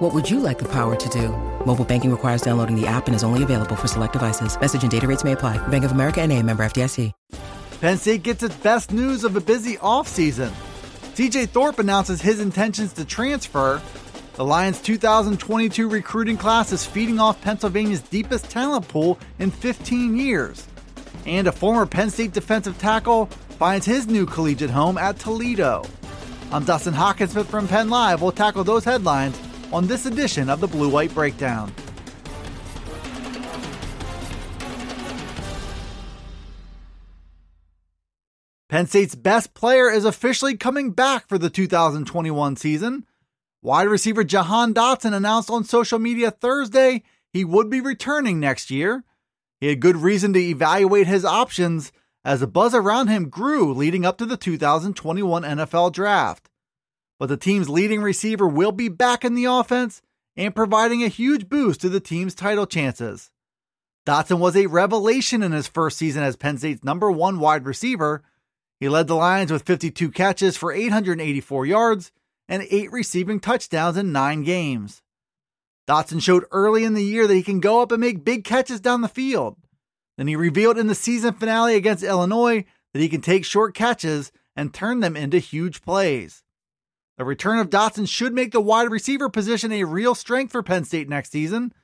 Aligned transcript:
What 0.00 0.14
would 0.14 0.30
you 0.30 0.40
like 0.40 0.58
the 0.58 0.68
power 0.68 0.96
to 0.96 1.08
do? 1.10 1.28
Mobile 1.66 1.84
banking 1.84 2.10
requires 2.10 2.40
downloading 2.40 2.74
the 2.74 2.86
app 2.86 3.06
and 3.06 3.14
is 3.14 3.22
only 3.22 3.42
available 3.42 3.76
for 3.76 3.86
select 3.86 4.14
devices. 4.14 4.58
Message 4.58 4.80
and 4.80 4.90
data 4.90 5.06
rates 5.06 5.24
may 5.24 5.32
apply. 5.32 5.58
Bank 5.68 5.84
of 5.84 5.92
America 5.92 6.22
and 6.22 6.32
a 6.32 6.42
member 6.42 6.64
FDIC. 6.64 7.12
Penn 7.82 7.98
State 7.98 8.22
gets 8.22 8.42
its 8.42 8.56
best 8.56 8.92
news 8.92 9.24
of 9.24 9.36
a 9.36 9.42
busy 9.42 9.76
offseason. 9.76 10.52
CJ 11.12 11.50
Thorpe 11.50 11.78
announces 11.78 12.22
his 12.22 12.40
intentions 12.40 12.94
to 12.94 13.04
transfer. 13.04 13.82
The 14.36 14.44
Lions' 14.44 14.80
2022 14.80 15.86
recruiting 15.86 16.38
class 16.38 16.72
is 16.72 16.86
feeding 16.86 17.20
off 17.20 17.38
Pennsylvania's 17.42 18.00
deepest 18.00 18.48
talent 18.48 18.88
pool 18.88 19.18
in 19.38 19.50
15 19.50 20.16
years. 20.16 20.66
And 21.26 21.46
a 21.46 21.52
former 21.52 21.84
Penn 21.84 22.08
State 22.08 22.32
defensive 22.32 22.78
tackle 22.78 23.26
finds 23.58 23.84
his 23.84 24.06
new 24.06 24.24
collegiate 24.24 24.70
home 24.70 24.96
at 24.96 25.18
Toledo. 25.18 25.84
I'm 26.52 26.64
Dustin 26.64 26.94
Hockensmith 26.94 27.46
from 27.46 27.68
Penn 27.68 27.90
Live. 27.90 28.22
We'll 28.22 28.32
tackle 28.32 28.64
those 28.64 28.84
headlines 28.84 29.38
on 29.72 29.86
this 29.86 30.06
edition 30.06 30.48
of 30.50 30.60
the 30.60 30.66
Blue 30.66 30.88
White 30.88 31.14
Breakdown. 31.14 31.72
Penn 38.68 38.86
State's 38.86 39.16
best 39.16 39.52
player 39.52 39.90
is 39.90 40.04
officially 40.04 40.56
coming 40.56 40.92
back 40.92 41.26
for 41.28 41.38
the 41.38 41.50
2021 41.50 42.54
season. 42.54 43.04
Wide 43.62 43.88
receiver 43.88 44.22
Jahan 44.22 44.72
Dotson 44.72 45.12
announced 45.12 45.50
on 45.50 45.64
social 45.64 45.98
media 45.98 46.30
Thursday 46.30 47.02
he 47.32 47.44
would 47.44 47.68
be 47.68 47.80
returning 47.80 48.38
next 48.38 48.70
year. 48.70 49.04
He 49.60 49.68
had 49.68 49.80
good 49.80 49.96
reason 49.96 50.32
to 50.32 50.38
evaluate 50.38 51.06
his 51.06 51.24
options 51.24 51.92
as 52.24 52.40
the 52.40 52.46
buzz 52.46 52.74
around 52.74 53.08
him 53.08 53.28
grew 53.28 53.72
leading 53.74 54.04
up 54.04 54.18
to 54.18 54.26
the 54.26 54.36
2021 54.36 55.42
NFL 55.42 55.92
Draft. 55.92 56.48
But 57.20 57.28
the 57.28 57.36
team's 57.36 57.68
leading 57.68 58.02
receiver 58.02 58.48
will 58.48 58.72
be 58.72 58.88
back 58.88 59.24
in 59.24 59.34
the 59.34 59.44
offense 59.44 60.02
and 60.36 60.56
providing 60.56 61.04
a 61.04 61.08
huge 61.08 61.48
boost 61.48 61.80
to 61.82 61.88
the 61.88 62.00
team's 62.00 62.34
title 62.34 62.66
chances. 62.66 63.30
Dotson 64.04 64.40
was 64.40 64.56
a 64.56 64.66
revelation 64.66 65.44
in 65.44 65.52
his 65.52 65.68
first 65.68 65.98
season 65.98 66.24
as 66.24 66.34
Penn 66.34 66.58
State's 66.58 66.82
number 66.82 67.12
one 67.12 67.38
wide 67.38 67.64
receiver 67.64 68.24
he 68.80 68.88
led 68.88 69.08
the 69.08 69.14
Lions 69.14 69.52
with 69.52 69.66
52 69.66 70.10
catches 70.10 70.56
for 70.56 70.72
884 70.72 71.66
yards 71.66 72.10
and 72.48 72.66
eight 72.70 72.90
receiving 72.90 73.38
touchdowns 73.38 73.98
in 73.98 74.10
nine 74.10 74.42
games. 74.42 75.02
Dotson 75.86 76.22
showed 76.22 76.46
early 76.50 76.84
in 76.84 76.94
the 76.94 77.04
year 77.04 77.26
that 77.26 77.34
he 77.34 77.42
can 77.42 77.60
go 77.60 77.82
up 77.82 77.92
and 77.92 78.00
make 78.00 78.24
big 78.24 78.42
catches 78.42 78.80
down 78.80 79.02
the 79.02 79.08
field. 79.08 79.56
Then 80.16 80.28
he 80.28 80.36
revealed 80.36 80.78
in 80.78 80.86
the 80.86 80.94
season 80.94 81.34
finale 81.34 81.76
against 81.76 82.02
Illinois 82.02 82.64
that 82.92 83.00
he 83.00 83.08
can 83.08 83.20
take 83.20 83.44
short 83.44 83.74
catches 83.74 84.32
and 84.56 84.72
turn 84.72 85.00
them 85.00 85.14
into 85.14 85.38
huge 85.38 85.82
plays. 85.82 86.42
The 87.20 87.26
return 87.26 87.58
of 87.58 87.68
Dotson 87.68 88.08
should 88.08 88.32
make 88.32 88.50
the 88.50 88.62
wide 88.62 88.90
receiver 88.90 89.28
position 89.28 89.72
a 89.72 89.84
real 89.84 90.14
strength 90.14 90.52
for 90.52 90.62
Penn 90.62 90.84
State 90.84 91.06
next 91.06 91.30
season. 91.30 91.74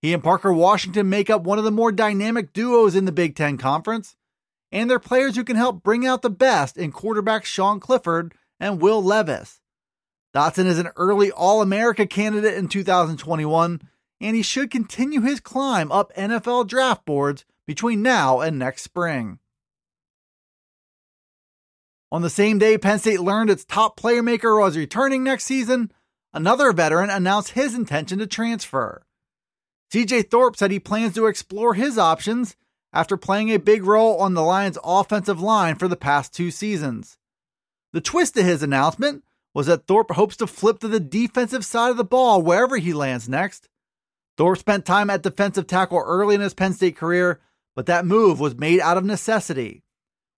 He 0.00 0.14
and 0.14 0.22
Parker 0.22 0.52
Washington 0.52 1.08
make 1.08 1.28
up 1.28 1.42
one 1.42 1.58
of 1.58 1.64
the 1.64 1.72
more 1.72 1.90
dynamic 1.90 2.52
duos 2.52 2.94
in 2.94 3.04
the 3.04 3.10
Big 3.10 3.34
Ten 3.34 3.58
Conference, 3.58 4.14
and 4.70 4.88
they're 4.88 5.00
players 5.00 5.34
who 5.34 5.42
can 5.42 5.56
help 5.56 5.82
bring 5.82 6.06
out 6.06 6.22
the 6.22 6.30
best 6.30 6.76
in 6.76 6.92
quarterbacks 6.92 7.46
Sean 7.46 7.80
Clifford 7.80 8.32
and 8.60 8.80
Will 8.80 9.02
Levis. 9.02 9.60
Dotson 10.32 10.66
is 10.66 10.78
an 10.78 10.90
early 10.94 11.32
All 11.32 11.62
America 11.62 12.06
candidate 12.06 12.54
in 12.54 12.68
2021, 12.68 13.80
and 14.20 14.36
he 14.36 14.42
should 14.42 14.70
continue 14.70 15.22
his 15.22 15.40
climb 15.40 15.90
up 15.90 16.14
NFL 16.14 16.68
draft 16.68 17.04
boards 17.04 17.44
between 17.66 18.02
now 18.02 18.38
and 18.38 18.56
next 18.56 18.82
spring. 18.82 19.40
On 22.12 22.22
the 22.22 22.30
same 22.30 22.58
day 22.58 22.78
Penn 22.78 22.98
State 22.98 23.20
learned 23.20 23.50
its 23.50 23.64
top 23.64 23.98
playmaker 23.98 24.60
was 24.60 24.76
returning 24.76 25.24
next 25.24 25.44
season, 25.44 25.90
another 26.32 26.72
veteran 26.72 27.10
announced 27.10 27.50
his 27.50 27.74
intention 27.74 28.18
to 28.20 28.26
transfer. 28.26 29.02
CJ 29.92 30.30
Thorpe 30.30 30.56
said 30.56 30.70
he 30.70 30.80
plans 30.80 31.14
to 31.14 31.26
explore 31.26 31.74
his 31.74 31.98
options 31.98 32.56
after 32.92 33.16
playing 33.16 33.50
a 33.50 33.58
big 33.58 33.84
role 33.84 34.18
on 34.18 34.34
the 34.34 34.42
Lions' 34.42 34.78
offensive 34.84 35.40
line 35.40 35.76
for 35.76 35.88
the 35.88 35.96
past 35.96 36.32
two 36.32 36.50
seasons. 36.50 37.18
The 37.92 38.00
twist 38.00 38.34
to 38.34 38.42
his 38.42 38.62
announcement 38.62 39.24
was 39.54 39.66
that 39.66 39.86
Thorpe 39.86 40.10
hopes 40.12 40.36
to 40.36 40.46
flip 40.46 40.80
to 40.80 40.88
the 40.88 41.00
defensive 41.00 41.64
side 41.64 41.90
of 41.90 41.96
the 41.96 42.04
ball 42.04 42.42
wherever 42.42 42.76
he 42.76 42.92
lands 42.92 43.28
next. 43.28 43.68
Thorpe 44.36 44.58
spent 44.58 44.84
time 44.84 45.08
at 45.08 45.22
defensive 45.22 45.66
tackle 45.66 46.02
early 46.04 46.34
in 46.34 46.40
his 46.40 46.54
Penn 46.54 46.74
State 46.74 46.96
career, 46.96 47.40
but 47.74 47.86
that 47.86 48.04
move 48.04 48.38
was 48.38 48.54
made 48.54 48.80
out 48.80 48.98
of 48.98 49.04
necessity. 49.04 49.82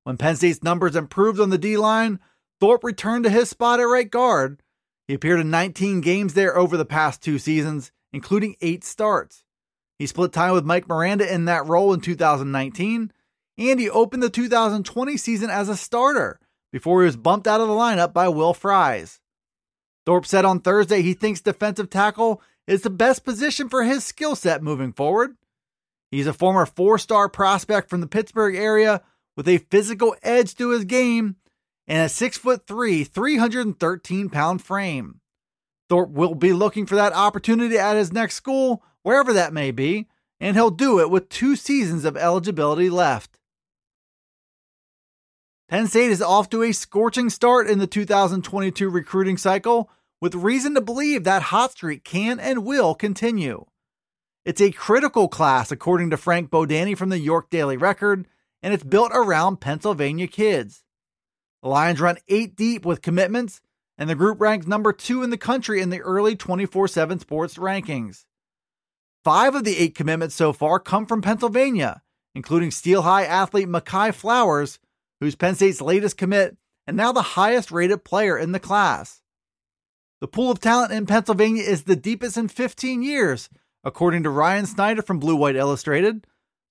When 0.08 0.16
Penn 0.16 0.36
State's 0.36 0.62
numbers 0.62 0.96
improved 0.96 1.38
on 1.38 1.50
the 1.50 1.58
D 1.58 1.76
line, 1.76 2.18
Thorpe 2.60 2.82
returned 2.82 3.24
to 3.24 3.30
his 3.30 3.50
spot 3.50 3.78
at 3.78 3.82
right 3.82 4.10
guard. 4.10 4.62
He 5.06 5.12
appeared 5.12 5.38
in 5.38 5.50
19 5.50 6.00
games 6.00 6.32
there 6.32 6.56
over 6.56 6.78
the 6.78 6.86
past 6.86 7.22
two 7.22 7.38
seasons, 7.38 7.92
including 8.10 8.56
eight 8.62 8.84
starts. 8.84 9.44
He 9.98 10.06
split 10.06 10.32
time 10.32 10.54
with 10.54 10.64
Mike 10.64 10.88
Miranda 10.88 11.30
in 11.30 11.44
that 11.44 11.66
role 11.66 11.92
in 11.92 12.00
2019, 12.00 13.12
and 13.58 13.78
he 13.78 13.90
opened 13.90 14.22
the 14.22 14.30
2020 14.30 15.18
season 15.18 15.50
as 15.50 15.68
a 15.68 15.76
starter 15.76 16.40
before 16.72 17.02
he 17.02 17.04
was 17.04 17.18
bumped 17.18 17.46
out 17.46 17.60
of 17.60 17.68
the 17.68 17.74
lineup 17.74 18.14
by 18.14 18.28
Will 18.28 18.54
Fries. 18.54 19.20
Thorpe 20.06 20.24
said 20.24 20.46
on 20.46 20.60
Thursday 20.60 21.02
he 21.02 21.12
thinks 21.12 21.42
defensive 21.42 21.90
tackle 21.90 22.40
is 22.66 22.80
the 22.80 22.88
best 22.88 23.26
position 23.26 23.68
for 23.68 23.84
his 23.84 24.06
skill 24.06 24.34
set 24.34 24.62
moving 24.62 24.94
forward. 24.94 25.36
He's 26.10 26.26
a 26.26 26.32
former 26.32 26.64
four 26.64 26.96
star 26.96 27.28
prospect 27.28 27.90
from 27.90 28.00
the 28.00 28.06
Pittsburgh 28.06 28.56
area 28.56 29.02
with 29.38 29.46
a 29.46 29.58
physical 29.70 30.16
edge 30.24 30.56
to 30.56 30.70
his 30.70 30.84
game 30.84 31.36
and 31.86 32.02
a 32.02 32.06
6'3, 32.06 33.06
313 33.06 34.30
pound 34.30 34.60
frame. 34.60 35.20
Thorpe 35.88 36.10
will 36.10 36.34
be 36.34 36.52
looking 36.52 36.86
for 36.86 36.96
that 36.96 37.12
opportunity 37.12 37.78
at 37.78 37.96
his 37.96 38.12
next 38.12 38.34
school 38.34 38.82
wherever 39.04 39.32
that 39.32 39.52
may 39.52 39.70
be, 39.70 40.08
and 40.40 40.56
he'll 40.56 40.72
do 40.72 40.98
it 40.98 41.08
with 41.08 41.28
two 41.28 41.54
seasons 41.54 42.04
of 42.04 42.16
eligibility 42.16 42.90
left. 42.90 43.38
Penn 45.68 45.86
State 45.86 46.10
is 46.10 46.20
off 46.20 46.50
to 46.50 46.64
a 46.64 46.72
scorching 46.72 47.30
start 47.30 47.68
in 47.68 47.78
the 47.78 47.86
2022 47.86 48.90
recruiting 48.90 49.36
cycle, 49.36 49.88
with 50.20 50.34
reason 50.34 50.74
to 50.74 50.80
believe 50.80 51.22
that 51.22 51.42
hot 51.42 51.70
streak 51.70 52.02
can 52.02 52.40
and 52.40 52.64
will 52.64 52.92
continue. 52.92 53.66
It's 54.44 54.60
a 54.60 54.72
critical 54.72 55.28
class, 55.28 55.70
according 55.70 56.10
to 56.10 56.16
Frank 56.16 56.50
Bodani 56.50 56.98
from 56.98 57.10
the 57.10 57.20
York 57.20 57.50
Daily 57.50 57.76
Record, 57.76 58.26
and 58.62 58.74
it's 58.74 58.84
built 58.84 59.12
around 59.14 59.60
Pennsylvania 59.60 60.26
kids. 60.26 60.84
The 61.62 61.68
Lions 61.68 62.00
run 62.00 62.18
eight 62.28 62.56
deep 62.56 62.84
with 62.84 63.02
commitments, 63.02 63.60
and 63.96 64.08
the 64.08 64.14
group 64.14 64.40
ranks 64.40 64.66
number 64.66 64.92
two 64.92 65.22
in 65.22 65.30
the 65.30 65.36
country 65.36 65.80
in 65.80 65.90
the 65.90 66.00
early 66.00 66.36
24 66.36 66.88
7 66.88 67.18
sports 67.20 67.54
rankings. 67.56 68.24
Five 69.24 69.54
of 69.54 69.64
the 69.64 69.76
eight 69.76 69.94
commitments 69.94 70.34
so 70.34 70.52
far 70.52 70.78
come 70.78 71.06
from 71.06 71.22
Pennsylvania, 71.22 72.02
including 72.34 72.70
Steel 72.70 73.02
High 73.02 73.24
athlete 73.24 73.68
Mehki 73.68 74.14
Flowers, 74.14 74.78
who's 75.20 75.34
Penn 75.34 75.54
State's 75.56 75.80
latest 75.80 76.16
commit 76.16 76.56
and 76.88 76.96
now 76.96 77.12
the 77.12 77.20
highest 77.20 77.70
rated 77.70 78.02
player 78.02 78.38
in 78.38 78.52
the 78.52 78.58
class. 78.58 79.20
The 80.22 80.26
pool 80.26 80.50
of 80.50 80.58
talent 80.58 80.90
in 80.90 81.04
Pennsylvania 81.04 81.62
is 81.62 81.82
the 81.82 81.94
deepest 81.94 82.38
in 82.38 82.48
15 82.48 83.02
years, 83.02 83.50
according 83.84 84.22
to 84.22 84.30
Ryan 84.30 84.64
Snyder 84.64 85.02
from 85.02 85.18
Blue 85.18 85.36
White 85.36 85.54
Illustrated. 85.54 86.26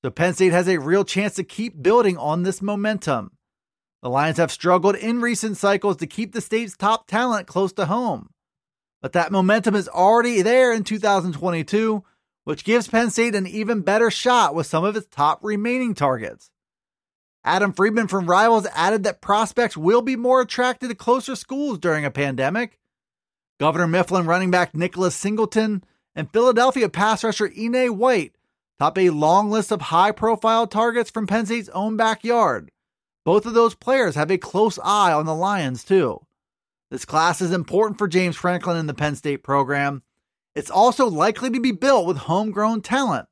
So 0.08 0.12
Penn 0.12 0.34
State 0.36 0.54
has 0.54 0.70
a 0.70 0.80
real 0.80 1.04
chance 1.04 1.36
to 1.36 1.44
keep 1.44 1.84
building 1.84 2.18
on 2.18 2.44
this 2.44 2.62
momentum. 2.62 3.32
The 4.02 4.10
Lions 4.10 4.38
have 4.38 4.54
struggled 4.54 4.96
in 4.96 5.20
recent 5.20 5.58
cycles 5.58 5.98
to 5.98 6.08
keep 6.08 6.32
the 6.32 6.40
state's 6.40 6.78
top 6.78 7.08
talent 7.08 7.46
close 7.46 7.74
to 7.74 7.88
home. 7.88 8.30
But 9.02 9.12
that 9.12 9.34
momentum 9.34 9.76
is 9.76 9.90
already 9.90 10.42
there 10.44 10.72
in 10.72 10.86
2022 10.86 12.06
which 12.46 12.64
gives 12.64 12.88
Penn 12.88 13.10
State 13.10 13.36
an 13.36 13.48
even 13.48 13.82
better 13.82 14.10
shot 14.10 14.56
with 14.56 14.66
some 14.66 14.86
of 14.86 14.96
its 14.96 15.08
top 15.12 15.44
remaining 15.44 15.94
targets. 15.94 16.52
Adam 17.44 17.74
Friedman 17.74 18.08
from 18.08 18.28
Rivals 18.28 18.66
added 18.74 19.04
that 19.04 19.20
prospects 19.20 19.76
will 19.76 20.02
be 20.02 20.16
more 20.16 20.40
attracted 20.40 20.88
to 20.88 20.96
closer 20.96 21.36
schools 21.36 21.80
during 21.80 22.06
a 22.06 22.12
pandemic. 22.12 22.80
Governor 23.60 23.88
Mifflin 23.88 24.26
running 24.26 24.52
back 24.52 24.74
Nicholas 24.74 25.18
Singleton 25.18 25.84
and 26.16 26.32
Philadelphia 26.32 26.88
pass 26.88 27.26
rusher 27.26 27.50
Enai 27.50 27.90
White 27.90 28.37
top 28.80 28.98
a 28.98 29.10
long 29.10 29.50
list 29.50 29.72
of 29.72 29.82
high 29.82 30.12
profile 30.12 30.68
targets 30.68 31.10
from 31.10 31.28
Penn 31.28 31.46
State's 31.46 31.70
own 31.70 31.98
backyard. 31.98 32.72
Both 33.26 33.46
of 33.46 33.54
those 33.54 33.76
players 33.76 34.16
have 34.16 34.32
a 34.32 34.38
close 34.38 34.80
eye 34.84 35.12
on 35.12 35.26
the 35.26 35.36
Lions, 35.36 35.84
too. 35.84 36.26
This 36.90 37.06
class 37.06 37.42
is 37.42 37.52
important 37.52 37.98
for 37.98 38.08
James 38.08 38.36
Franklin 38.36 38.78
in 38.78 38.88
the 38.88 38.94
Penn 38.94 39.16
State 39.16 39.44
program, 39.44 40.04
it's 40.58 40.72
also 40.72 41.08
likely 41.08 41.52
to 41.52 41.60
be 41.60 41.72
built 41.72 42.08
with 42.08 42.18
homegrown 42.18 42.82
talent, 42.82 43.28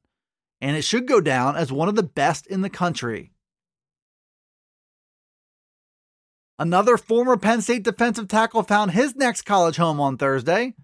and 0.62 0.78
it 0.78 0.84
should 0.84 1.08
go 1.08 1.20
down 1.20 1.56
as 1.56 1.72
one 1.72 1.90
of 1.90 1.96
the 1.96 2.04
best 2.04 2.46
in 2.46 2.62
the 2.62 2.70
country. 2.70 3.32
Another 6.60 6.98
former 6.98 7.36
Penn 7.36 7.64
State 7.64 7.82
defensive 7.82 8.28
tackle 8.28 8.62
found 8.62 8.92
his 8.92 9.16
next 9.16 9.42
college 9.42 9.78
home 9.78 10.00
on 10.00 10.18
Thursday. 10.18 10.76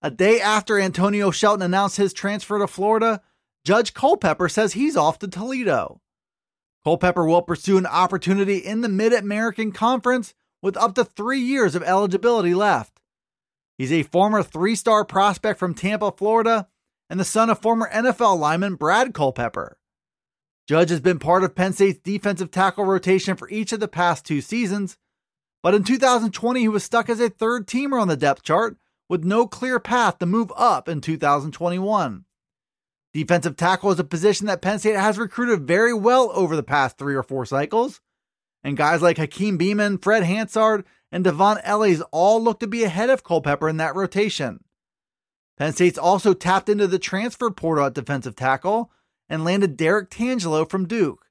A 0.00 0.12
day 0.12 0.40
after 0.40 0.78
Antonio 0.78 1.32
Shelton 1.32 1.62
announced 1.62 1.96
his 1.96 2.12
transfer 2.12 2.60
to 2.60 2.68
Florida, 2.68 3.20
Judge 3.64 3.92
Culpepper 3.92 4.48
says 4.48 4.72
he's 4.72 4.96
off 4.96 5.18
to 5.18 5.28
Toledo. 5.28 6.00
Culpepper 6.82 7.26
will 7.26 7.42
pursue 7.42 7.76
an 7.76 7.86
opportunity 7.86 8.56
in 8.56 8.80
the 8.80 8.88
Mid 8.88 9.12
American 9.12 9.70
Conference 9.70 10.34
with 10.62 10.76
up 10.76 10.94
to 10.94 11.04
three 11.04 11.40
years 11.40 11.74
of 11.74 11.82
eligibility 11.82 12.54
left. 12.54 13.00
He's 13.76 13.92
a 13.92 14.02
former 14.02 14.42
three 14.42 14.74
star 14.74 15.04
prospect 15.04 15.58
from 15.58 15.74
Tampa, 15.74 16.12
Florida, 16.12 16.68
and 17.10 17.20
the 17.20 17.24
son 17.24 17.50
of 17.50 17.60
former 17.60 17.90
NFL 17.92 18.38
lineman 18.38 18.76
Brad 18.76 19.12
Culpepper. 19.12 19.78
Judge 20.66 20.90
has 20.90 21.00
been 21.00 21.18
part 21.18 21.42
of 21.42 21.54
Penn 21.54 21.72
State's 21.72 21.98
defensive 21.98 22.50
tackle 22.50 22.84
rotation 22.84 23.36
for 23.36 23.50
each 23.50 23.72
of 23.72 23.80
the 23.80 23.88
past 23.88 24.24
two 24.24 24.40
seasons, 24.40 24.96
but 25.62 25.74
in 25.74 25.82
2020 25.84 26.60
he 26.60 26.68
was 26.68 26.84
stuck 26.84 27.08
as 27.08 27.20
a 27.20 27.28
third 27.28 27.66
teamer 27.66 28.00
on 28.00 28.08
the 28.08 28.16
depth 28.16 28.42
chart 28.42 28.76
with 29.08 29.24
no 29.24 29.46
clear 29.46 29.80
path 29.80 30.18
to 30.18 30.26
move 30.26 30.52
up 30.56 30.88
in 30.88 31.00
2021. 31.00 32.24
Defensive 33.12 33.56
tackle 33.56 33.90
is 33.90 33.98
a 33.98 34.04
position 34.04 34.46
that 34.46 34.62
Penn 34.62 34.78
State 34.78 34.96
has 34.96 35.18
recruited 35.18 35.66
very 35.66 35.92
well 35.92 36.30
over 36.32 36.54
the 36.54 36.62
past 36.62 36.96
three 36.96 37.14
or 37.14 37.22
four 37.22 37.44
cycles. 37.44 38.00
And 38.62 38.76
guys 38.76 39.02
like 39.02 39.16
Hakeem 39.16 39.58
Beamon, 39.58 40.02
Fred 40.02 40.22
Hansard, 40.22 40.84
and 41.10 41.24
D'Von 41.24 41.58
Ellies 41.64 42.02
all 42.12 42.42
look 42.42 42.60
to 42.60 42.66
be 42.66 42.84
ahead 42.84 43.10
of 43.10 43.24
Culpepper 43.24 43.68
in 43.68 43.78
that 43.78 43.96
rotation. 43.96 44.62
Penn 45.58 45.72
State's 45.72 45.98
also 45.98 46.34
tapped 46.34 46.68
into 46.68 46.86
the 46.86 46.98
transfer 46.98 47.50
portal 47.50 47.86
at 47.86 47.94
defensive 47.94 48.36
tackle 48.36 48.92
and 49.28 49.44
landed 49.44 49.76
Derrick 49.76 50.08
Tangelo 50.08 50.68
from 50.68 50.86
Duke. 50.86 51.26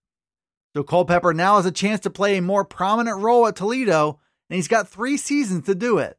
So 0.75 0.83
Culpepper 0.83 1.33
now 1.33 1.55
has 1.55 1.65
a 1.65 1.71
chance 1.71 2.01
to 2.01 2.09
play 2.09 2.37
a 2.37 2.41
more 2.41 2.65
prominent 2.65 3.19
role 3.19 3.47
at 3.47 3.55
Toledo, 3.55 4.19
and 4.49 4.55
he's 4.55 4.67
got 4.67 4.87
three 4.87 5.17
seasons 5.17 5.65
to 5.65 5.75
do 5.75 5.97
it. 5.97 6.17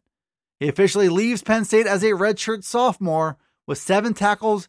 He 0.59 0.69
officially 0.69 1.09
leaves 1.09 1.43
Penn 1.43 1.65
State 1.65 1.87
as 1.87 2.03
a 2.03 2.13
redshirt 2.13 2.65
sophomore 2.65 3.39
with 3.67 3.79
seven 3.79 4.15
tackles 4.15 4.69